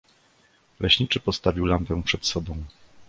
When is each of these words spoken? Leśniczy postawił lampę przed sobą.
Leśniczy 0.79 1.19
postawił 1.19 1.65
lampę 1.65 2.03
przed 2.03 2.25
sobą. 2.25 2.57